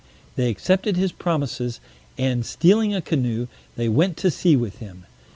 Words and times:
They 0.35 0.49
accepted 0.49 0.97
his 0.97 1.11
promises, 1.11 1.79
and 2.17 2.43
stealing 2.43 2.91
a 2.95 3.03
canoe, 3.03 3.45
they 3.75 3.87
went 3.87 4.17
to 4.17 4.31
sea 4.31 4.55
with 4.55 4.79
him. 4.79 5.05